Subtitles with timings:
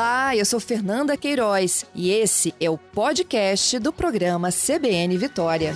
[0.00, 5.74] Olá, eu sou Fernanda Queiroz e esse é o podcast do programa CBN Vitória.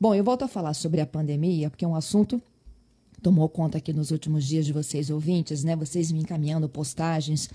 [0.00, 2.42] Bom, eu volto a falar sobre a pandemia, porque é um assunto
[3.22, 5.76] tomou conta aqui nos últimos dias de vocês ouvintes, né?
[5.76, 7.48] Vocês me encaminhando postagens,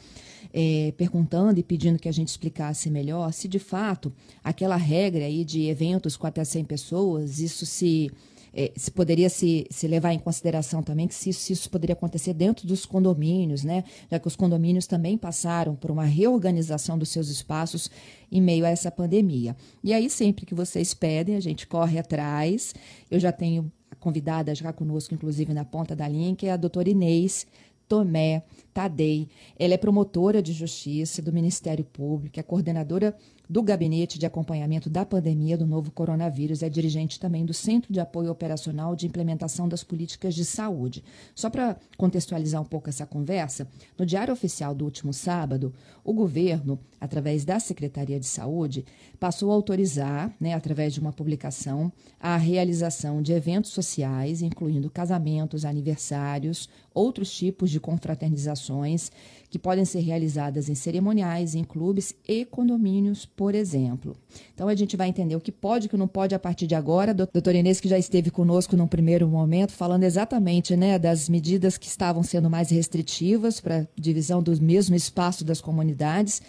[0.53, 5.43] é, perguntando e pedindo que a gente explicasse melhor se de fato aquela regra aí
[5.43, 8.09] de eventos com até 100 pessoas, isso se
[8.53, 12.33] é, se poderia se, se levar em consideração também que se, se, isso poderia acontecer
[12.33, 13.83] dentro dos condomínios, né?
[14.09, 17.89] Já que os condomínios também passaram por uma reorganização dos seus espaços
[18.31, 19.55] em meio a essa pandemia.
[19.83, 22.73] E aí, sempre que vocês pedem, a gente corre atrás.
[23.09, 26.89] Eu já tenho convidada já conosco, inclusive na ponta da linha, que é a doutora
[26.89, 27.45] Inês
[27.87, 29.27] Tomé Tadei.
[29.57, 33.15] Ela é promotora de justiça do Ministério Público, é coordenadora
[33.49, 37.99] do Gabinete de Acompanhamento da Pandemia do Novo Coronavírus, é dirigente também do Centro de
[37.99, 41.03] Apoio Operacional de Implementação das Políticas de Saúde.
[41.33, 46.79] Só para contextualizar um pouco essa conversa, no Diário Oficial do último sábado, o governo,
[47.01, 48.85] através da Secretaria de Saúde,
[49.19, 55.65] passou a autorizar, né, através de uma publicação, a realização de eventos sociais, incluindo casamentos,
[55.65, 59.11] aniversários, outros tipos de confraternizações
[59.49, 64.17] que podem ser realizadas em cerimoniais, em clubes e condomínios, por exemplo.
[64.53, 66.67] Então a gente vai entender o que pode e o que não pode a partir
[66.67, 67.13] de agora.
[67.13, 71.87] Doutora Inês, que já esteve conosco num primeiro momento, falando exatamente né, das medidas que
[71.87, 76.41] estavam sendo mais restritivas para divisão do mesmo espaço das comunidades.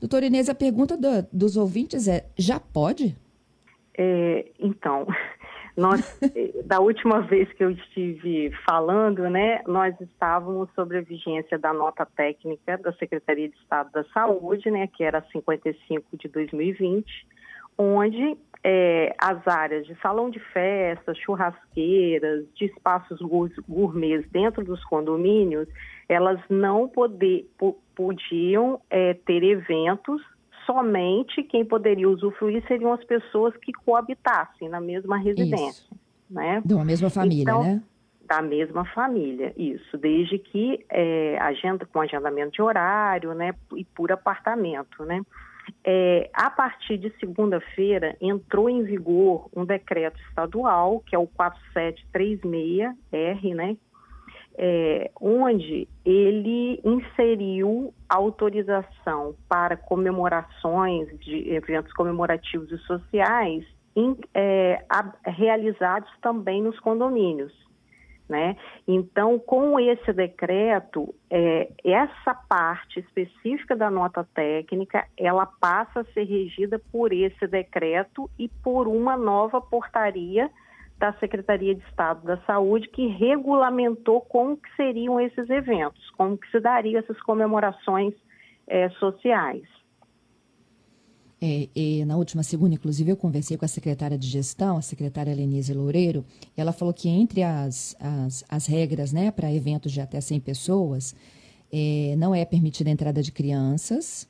[0.00, 3.14] Doutora Inês, a pergunta do, dos ouvintes é: já pode?
[3.98, 5.06] É, então,
[5.76, 6.18] nós,
[6.64, 12.04] da última vez que eu estive falando, né, nós estávamos sobre a vigência da nota
[12.04, 17.04] técnica da Secretaria de Estado da Saúde, né, que era 55 de 2020,
[17.78, 23.18] onde é, as áreas de salão de festas, churrasqueiras, de espaços
[23.66, 25.66] gourmets dentro dos condomínios,
[26.08, 27.48] elas não poder,
[27.94, 30.20] podiam é, ter eventos
[30.70, 35.82] somente quem poderia usufruir seriam as pessoas que coabitassem na mesma residência.
[35.82, 35.90] Isso.
[36.30, 36.62] Né?
[36.64, 37.82] Da mesma família, então, né?
[38.24, 44.12] Da mesma família, isso, desde que é, agenda com agendamento de horário, né, e por
[44.12, 45.22] apartamento, né.
[45.84, 53.54] É, a partir de segunda-feira entrou em vigor um decreto estadual que é o 4736R,
[53.54, 53.76] né,
[54.56, 63.64] é, onde ele inseriu autorização para comemorações de eventos comemorativos e sociais
[64.34, 67.52] é, a, realizados também nos condomínios.
[68.28, 68.56] Né?
[68.86, 76.22] Então, com esse decreto, é, essa parte específica da nota técnica, ela passa a ser
[76.24, 80.48] regida por esse decreto e por uma nova portaria
[81.00, 86.48] da Secretaria de Estado da Saúde que regulamentou como que seriam esses eventos, como que
[86.50, 88.14] se dariam essas comemorações
[88.68, 89.64] é, sociais.
[91.42, 95.72] É, na última segunda, inclusive, eu conversei com a secretária de gestão, a secretária Lenise
[95.72, 96.22] Loureiro,
[96.54, 100.40] e ela falou que entre as, as, as regras né, para eventos de até 100
[100.40, 101.16] pessoas,
[101.72, 104.28] é, não é permitida a entrada de crianças,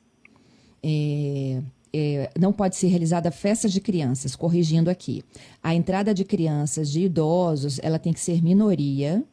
[0.81, 1.61] é,
[1.93, 5.23] é, não pode ser realizada festas de crianças, corrigindo aqui.
[5.61, 9.23] A entrada de crianças, de idosos, ela tem que ser minoria.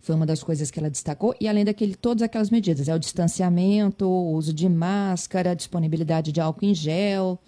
[0.00, 1.34] Foi uma das coisas que ela destacou.
[1.40, 2.88] E além daquele, todas aquelas medidas.
[2.88, 7.38] É o distanciamento, o uso de máscara, disponibilidade de álcool em gel,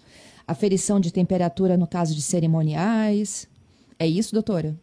[0.47, 3.47] aferição de temperatura no caso de cerimoniais.
[3.99, 4.75] É isso, doutora?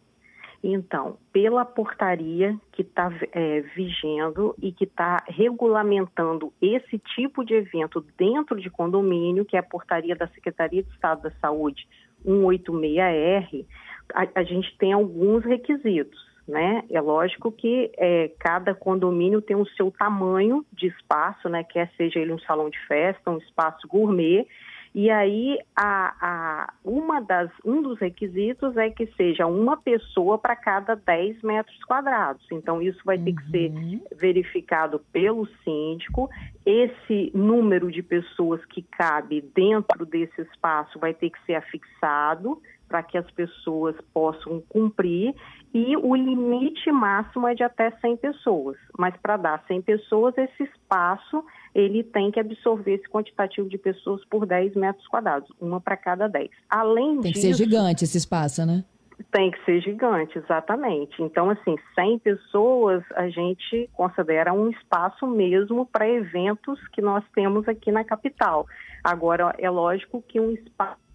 [0.63, 8.05] Então, pela portaria que está é, vigendo e que está regulamentando esse tipo de evento
[8.15, 11.87] dentro de condomínio, que é a portaria da Secretaria de Estado da Saúde
[12.23, 13.65] 186R,
[14.13, 16.29] a, a gente tem alguns requisitos.
[16.47, 16.83] Né?
[16.89, 21.63] É lógico que é, cada condomínio tem o seu tamanho de espaço, né?
[21.63, 24.45] quer seja ele um salão de festa, um espaço gourmet,
[24.93, 30.53] e aí, a, a, uma das, um dos requisitos é que seja uma pessoa para
[30.53, 32.45] cada 10 metros quadrados.
[32.51, 33.23] Então, isso vai uhum.
[33.23, 34.01] ter que ser uhum.
[34.17, 36.29] verificado pelo síndico.
[36.65, 43.01] Esse número de pessoas que cabe dentro desse espaço vai ter que ser afixado para
[43.01, 45.33] que as pessoas possam cumprir
[45.73, 48.77] e o limite máximo é de até 100 pessoas.
[48.97, 54.23] Mas para dar 100 pessoas, esse espaço ele tem que absorver esse quantitativo de pessoas
[54.25, 56.49] por 10 metros quadrados, uma para cada 10.
[56.69, 57.41] Além tem disso...
[57.41, 58.83] Tem que ser gigante esse espaço, né?
[59.31, 61.21] Tem que ser gigante, exatamente.
[61.21, 67.67] Então, assim, 100 pessoas a gente considera um espaço mesmo para eventos que nós temos
[67.67, 68.65] aqui na capital.
[69.03, 71.10] Agora, é lógico que um espaço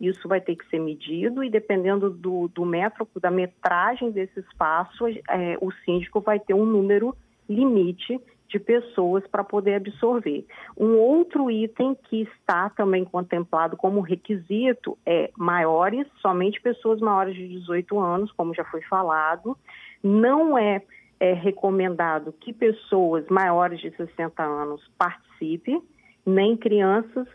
[0.00, 5.06] isso vai ter que ser medido e dependendo do, do metro, da metragem desse espaço,
[5.06, 7.14] é, o síndico vai ter um número
[7.48, 10.44] limite de pessoas para poder absorver.
[10.76, 17.48] Um outro item que está também contemplado como requisito é maiores, somente pessoas maiores de
[17.48, 19.56] 18 anos, como já foi falado.
[20.02, 20.82] Não é,
[21.18, 25.82] é recomendado que pessoas maiores de 60 anos participem,
[26.26, 27.26] nem crianças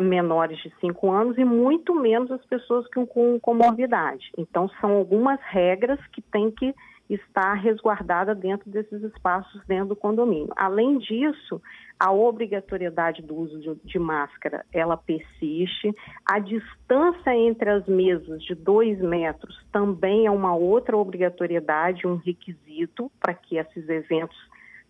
[0.00, 4.30] menores de 5 anos e muito menos as pessoas com, com comorbidade.
[4.36, 6.74] Então, são algumas regras que têm que
[7.08, 10.52] está resguardada dentro desses espaços dentro do condomínio.
[10.56, 11.62] Além disso,
[11.98, 15.94] a obrigatoriedade do uso de, de, máscara, ela persiste.
[16.24, 23.10] A distância entre as mesas de dois metros também é uma outra obrigatoriedade, um requisito
[23.20, 24.36] para que esses eventos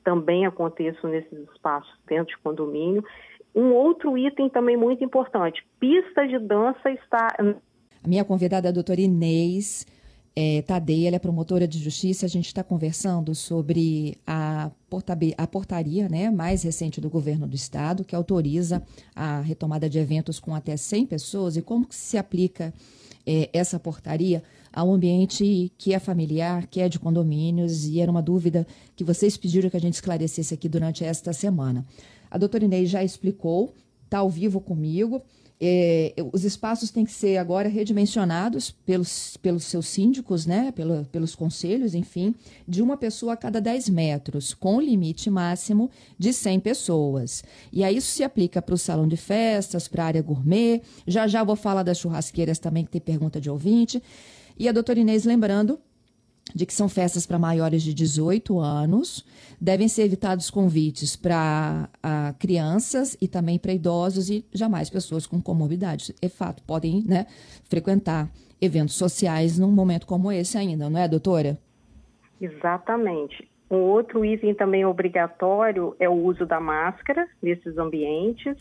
[0.03, 3.05] também aconteçam nesses espaços dentro de condomínio.
[3.57, 7.35] Um outro item também muito importante, pista de dança está...
[8.05, 9.87] A minha convidada é a doutora Inês,
[10.39, 12.27] é, Tadeia, ela é promotora de justiça.
[12.27, 14.71] A gente está conversando sobre a,
[15.39, 18.83] a portaria né, mais recente do governo do estado, que autoriza
[19.15, 22.75] a retomada de eventos com até 100 pessoas e como se aplica
[23.27, 28.21] é, essa portaria ao ambiente que é familiar, que é de condomínios, e era uma
[28.21, 31.83] dúvida que vocês pediram que a gente esclarecesse aqui durante esta semana.
[32.37, 33.73] A doutora Inês já explicou,
[34.05, 35.23] está ao vivo comigo.
[35.59, 41.35] É, os espaços têm que ser agora redimensionados pelos, pelos seus síndicos, né, Pelo, pelos
[41.35, 42.35] conselhos, enfim,
[42.69, 47.43] de uma pessoa a cada 10 metros, com limite máximo de 100 pessoas.
[47.73, 50.83] E aí isso se aplica para o salão de festas, para a área gourmet.
[51.07, 54.03] Já já vou falar das churrasqueiras também, que tem pergunta de ouvinte.
[54.59, 55.81] E a doutora Inês lembrando
[56.55, 59.25] de que são festas para maiores de 18 anos.
[59.61, 61.89] Devem ser evitados convites para
[62.39, 66.13] crianças e também para idosos e jamais pessoas com comorbidades.
[66.23, 67.27] É fato, podem né,
[67.69, 71.59] frequentar eventos sociais num momento como esse ainda, não é, doutora?
[72.41, 73.49] Exatamente.
[73.71, 78.57] Um outro item também obrigatório é o uso da máscara nesses ambientes.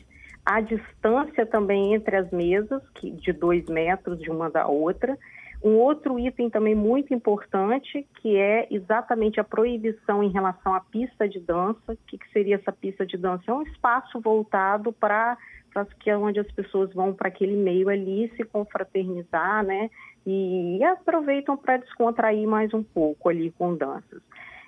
[0.46, 5.18] A distância também entre as mesas, que de dois metros de uma da outra
[5.66, 11.28] um outro item também muito importante, que é exatamente a proibição em relação à pista
[11.28, 11.80] de dança.
[11.94, 13.46] O que, que seria essa pista de dança?
[13.48, 15.36] É um espaço voltado para
[16.00, 19.90] que é onde as pessoas vão para aquele meio ali se confraternizar, né?
[20.24, 24.22] E, aproveitam para descontrair mais um pouco ali com danças.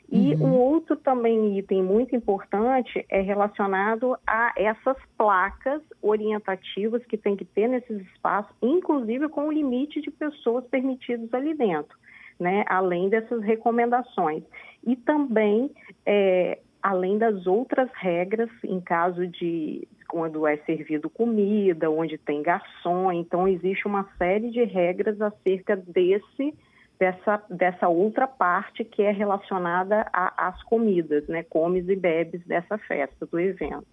[0.09, 0.47] E uhum.
[0.47, 7.43] um outro também item muito importante é relacionado a essas placas orientativas que tem que
[7.43, 11.97] ter nesses espaços, inclusive com o limite de pessoas permitidas ali dentro,
[12.39, 12.63] né?
[12.67, 14.43] além dessas recomendações.
[14.85, 15.69] E também,
[16.05, 23.11] é, além das outras regras, em caso de quando é servido comida, onde tem garçom,
[23.11, 26.53] então existe uma série de regras acerca desse
[26.99, 31.43] dessa, dessa outra parte que é relacionada às comidas, né?
[31.43, 33.85] Comes e bebes dessa festa, do evento.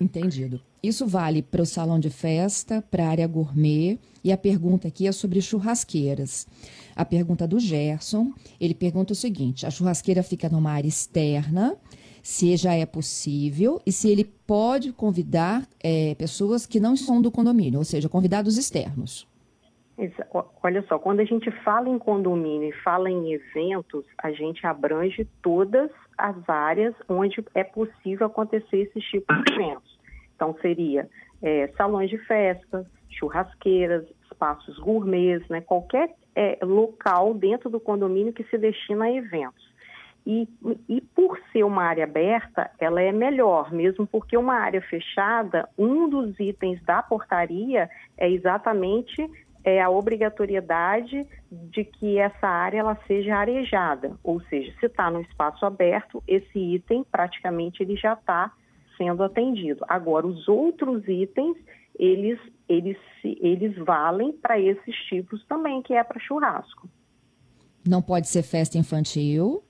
[0.00, 0.60] Entendido.
[0.82, 3.98] Isso vale para o salão de festa, para a área gourmet.
[4.24, 6.46] E a pergunta aqui é sobre churrasqueiras.
[6.96, 11.76] A pergunta do Gerson, ele pergunta o seguinte: a churrasqueira fica numa área externa,
[12.22, 17.30] se já é possível e se ele pode convidar é, pessoas que não são do
[17.30, 19.29] condomínio, ou seja, convidados externos.
[20.62, 25.26] Olha só, quando a gente fala em condomínio e fala em eventos, a gente abrange
[25.42, 29.98] todas as áreas onde é possível acontecer esses tipos de eventos.
[30.34, 31.08] Então, seria
[31.42, 38.44] é, salões de festa, churrasqueiras, espaços gourmets, né, qualquer é, local dentro do condomínio que
[38.44, 39.70] se destina a eventos.
[40.26, 40.48] E,
[40.88, 46.08] e por ser uma área aberta, ela é melhor, mesmo porque uma área fechada, um
[46.08, 47.88] dos itens da portaria
[48.18, 49.28] é exatamente
[49.64, 55.20] é a obrigatoriedade de que essa área ela seja arejada, ou seja, se está no
[55.20, 58.52] espaço aberto, esse item praticamente ele já está
[58.96, 59.84] sendo atendido.
[59.88, 61.56] Agora, os outros itens,
[61.98, 62.38] eles,
[62.68, 66.88] eles, eles valem para esses tipos também, que é para churrasco.
[67.86, 69.62] Não pode ser festa infantil,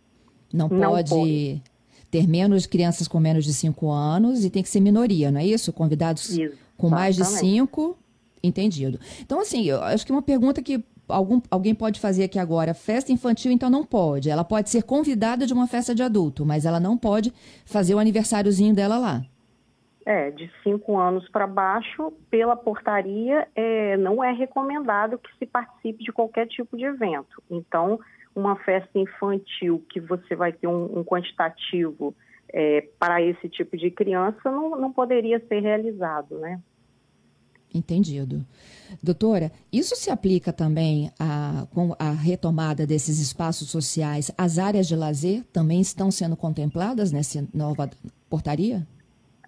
[0.52, 1.62] não, não pode, pode,
[2.10, 5.46] ter menos crianças com menos de 5 anos e tem que ser minoria, não é
[5.46, 5.72] isso?
[5.72, 7.96] Convidados isso, com mais de 5
[8.42, 8.98] Entendido.
[9.20, 13.12] Então, assim, eu acho que uma pergunta que algum, alguém pode fazer aqui agora: festa
[13.12, 14.30] infantil, então não pode.
[14.30, 17.32] Ela pode ser convidada de uma festa de adulto, mas ela não pode
[17.66, 19.22] fazer o aniversáriozinho dela lá.
[20.06, 26.02] É, de cinco anos para baixo, pela portaria, é, não é recomendado que se participe
[26.02, 27.42] de qualquer tipo de evento.
[27.50, 28.00] Então,
[28.34, 32.14] uma festa infantil que você vai ter um, um quantitativo
[32.52, 36.60] é, para esse tipo de criança não, não poderia ser realizado, né?
[37.72, 38.44] Entendido.
[39.02, 44.30] Doutora, isso se aplica também a, com a retomada desses espaços sociais?
[44.36, 47.88] As áreas de lazer também estão sendo contempladas nessa nova
[48.28, 48.86] portaria?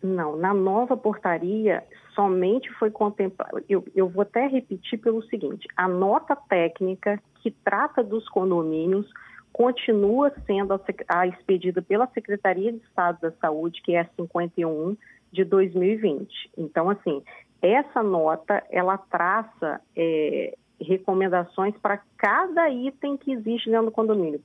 [0.03, 3.63] Não, na nova portaria somente foi contemplado.
[3.69, 9.07] Eu, eu vou até repetir pelo seguinte: a nota técnica que trata dos condomínios
[9.53, 14.97] continua sendo a, a expedida pela Secretaria de Estado da Saúde, que é a 51
[15.31, 16.51] de 2020.
[16.57, 17.23] Então, assim,
[17.63, 24.43] essa nota ela traça é, recomendações para cada item que existe dentro do condomínio,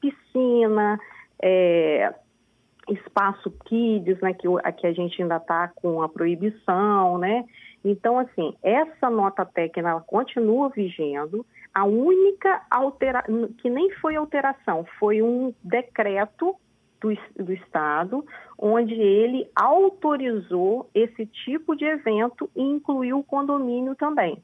[0.00, 1.00] piscina,
[1.42, 2.14] é,
[2.88, 4.46] espaço kids, né, que,
[4.76, 7.44] que a gente ainda está com a proibição, né?
[7.84, 11.46] Então, assim, essa nota técnica ela continua vigendo.
[11.72, 16.56] A única alteração, que nem foi alteração, foi um decreto
[17.00, 18.24] do, do Estado,
[18.58, 24.42] onde ele autorizou esse tipo de evento e incluiu o condomínio também.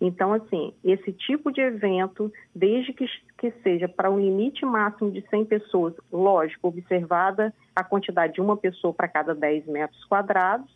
[0.00, 3.06] Então, assim, esse tipo de evento, desde que,
[3.38, 8.56] que seja para um limite máximo de 100 pessoas, lógico, observada a quantidade de uma
[8.56, 10.70] pessoa para cada 10 metros quadrados,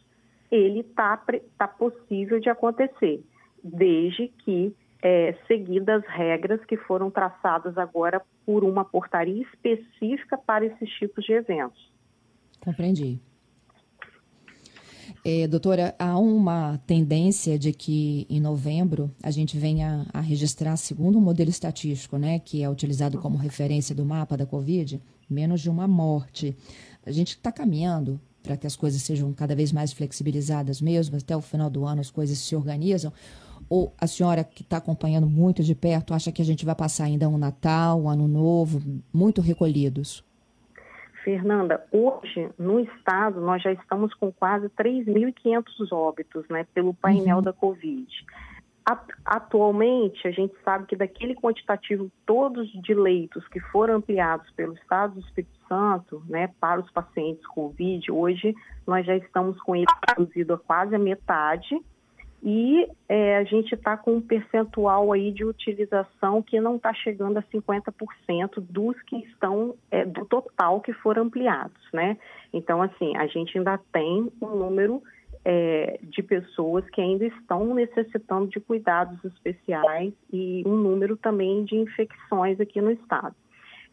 [0.50, 1.22] ele está
[1.58, 3.22] tá possível de acontecer,
[3.62, 10.90] desde que é, seguidas regras que foram traçadas agora por uma portaria específica para esses
[10.90, 11.90] tipos de eventos.
[12.60, 13.20] Compreendi.
[15.24, 21.18] É, doutora, há uma tendência de que em novembro a gente venha a registrar, segundo
[21.18, 25.68] o modelo estatístico, né, que é utilizado como referência do mapa da Covid, menos de
[25.68, 26.56] uma morte.
[27.04, 31.36] A gente está caminhando para que as coisas sejam cada vez mais flexibilizadas mesmo, até
[31.36, 33.12] o final do ano as coisas se organizam.
[33.68, 37.04] Ou a senhora que está acompanhando muito de perto acha que a gente vai passar
[37.04, 38.80] ainda um Natal, um Ano Novo,
[39.12, 40.24] muito recolhidos?
[41.24, 47.42] Fernanda, hoje no estado nós já estamos com quase 3.500 óbitos, né, pelo painel uhum.
[47.42, 48.06] da Covid.
[49.24, 55.14] Atualmente, a gente sabe que daquele quantitativo todos de leitos que foram ampliados pelo Estado
[55.14, 58.54] do Espírito Santo, né, para os pacientes Covid, hoje
[58.86, 61.80] nós já estamos com ele reduzido a quase a metade
[62.42, 67.36] e é, a gente está com um percentual aí de utilização que não está chegando
[67.36, 72.16] a 50% dos que estão, é, do total que foram ampliados, né?
[72.52, 75.02] Então, assim, a gente ainda tem um número
[75.44, 81.76] é, de pessoas que ainda estão necessitando de cuidados especiais e um número também de
[81.76, 83.34] infecções aqui no estado.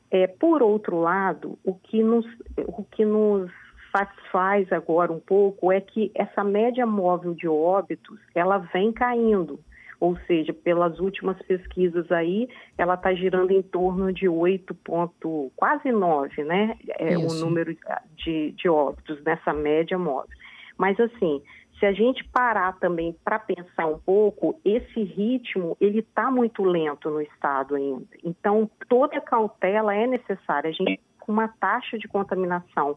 [0.09, 2.25] É, por outro lado, o que nos,
[2.65, 3.51] o que nos
[3.91, 9.59] satisfaz agora um pouco é que essa média móvel de óbitos ela vem caindo.
[9.99, 15.91] Ou seja, pelas últimas pesquisas aí, ela está girando em torno de 8 ponto, quase
[15.91, 16.77] 9, né?
[16.99, 17.75] É o número
[18.15, 20.37] de, de óbitos nessa média móvel.
[20.77, 21.41] Mas assim,
[21.79, 27.09] se a gente parar também para pensar um pouco, esse ritmo ele está muito lento
[27.09, 28.05] no estado ainda.
[28.23, 30.69] Então toda cautela é necessária.
[30.69, 32.95] A gente com uma taxa de contaminação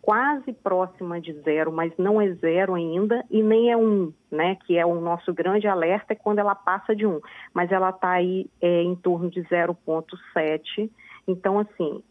[0.00, 4.56] quase próxima de zero, mas não é zero ainda e nem é um, né?
[4.66, 7.20] Que é o nosso grande alerta é quando ela passa de um,
[7.52, 10.90] mas ela está aí é, em torno de 0,7.
[11.26, 12.02] Então, assim,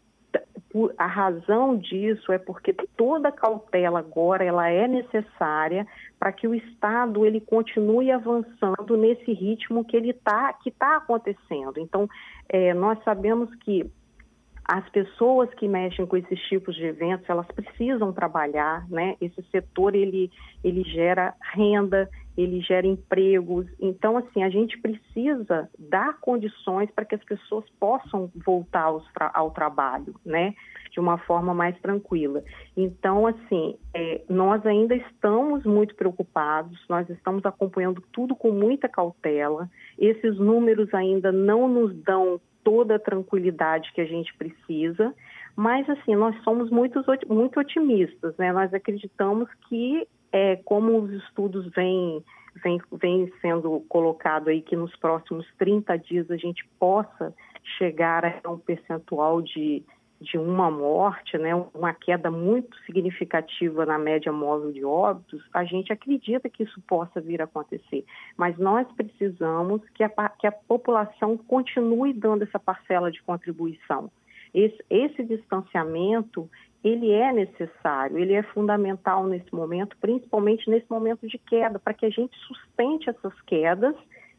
[0.96, 5.86] a razão disso é porque toda cautela agora ela é necessária
[6.18, 11.78] para que o Estado ele continue avançando nesse ritmo que ele tá que está acontecendo.
[11.78, 12.08] Então,
[12.48, 13.90] é, nós sabemos que
[14.68, 19.16] as pessoas que mexem com esses tipos de eventos, elas precisam trabalhar, né?
[19.18, 20.30] Esse setor, ele,
[20.62, 22.06] ele gera renda,
[22.38, 23.66] ele gera empregos.
[23.80, 29.04] Então, assim, a gente precisa dar condições para que as pessoas possam voltar aos,
[29.34, 30.54] ao trabalho, né?
[30.92, 32.42] De uma forma mais tranquila.
[32.76, 39.68] Então, assim, é, nós ainda estamos muito preocupados, nós estamos acompanhando tudo com muita cautela.
[39.98, 45.14] Esses números ainda não nos dão toda a tranquilidade que a gente precisa,
[45.56, 48.52] mas assim, nós somos muito, muito otimistas, né?
[48.52, 52.22] Nós acreditamos que, é, como os estudos vêm
[52.62, 57.34] vem, vem sendo colocado aí que nos próximos 30 dias a gente possa
[57.78, 59.84] chegar a um percentual de
[60.20, 65.92] de uma morte, né, uma queda muito significativa na média móvel de óbitos, a gente
[65.92, 68.04] acredita que isso possa vir a acontecer.
[68.36, 74.10] Mas nós precisamos que a, que a população continue dando essa parcela de contribuição.
[74.52, 76.50] Esse, esse distanciamento,
[76.82, 82.06] ele é necessário, ele é fundamental nesse momento, principalmente nesse momento de queda, para que
[82.06, 83.94] a gente sustente essas quedas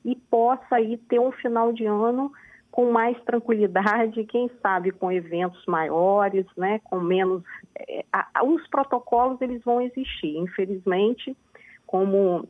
[0.05, 2.31] e possa aí ter um final de ano
[2.71, 7.43] com mais tranquilidade, quem sabe com eventos maiores, né, com menos.
[7.77, 11.35] É, a, os protocolos eles vão existir, infelizmente,
[11.85, 12.47] como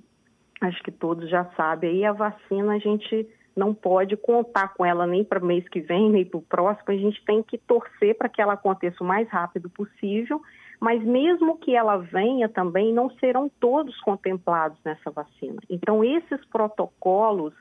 [0.61, 3.27] acho que todos já sabem, aí a vacina a gente
[3.59, 6.85] não pode contar com ela nem para o mês que vem, nem para o próximo,
[6.87, 10.41] a gente tem que torcer para que ela aconteça o mais rápido possível,
[10.79, 15.61] mas mesmo que ela venha também, não serão todos contemplados nessa vacina.
[15.69, 17.53] Então, esses protocolos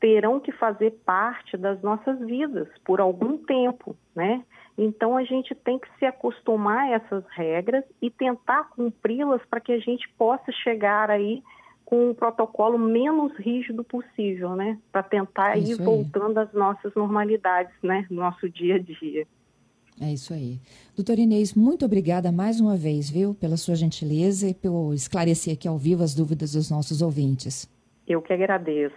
[0.00, 4.44] terão que fazer parte das nossas vidas por algum tempo, né?
[4.76, 9.70] Então a gente tem que se acostumar a essas regras e tentar cumpri-las para que
[9.70, 11.40] a gente possa chegar aí
[11.92, 14.78] com um protocolo menos rígido possível, né?
[14.90, 18.06] Para tentar ir voltando às nossas normalidades, né?
[18.08, 19.26] No nosso dia a dia.
[20.00, 20.58] É isso aí.
[20.96, 25.68] Doutora Inês, muito obrigada mais uma vez, viu, pela sua gentileza e por esclarecer aqui
[25.68, 27.70] ao vivo as dúvidas dos nossos ouvintes.
[28.08, 28.90] Eu que agradeço.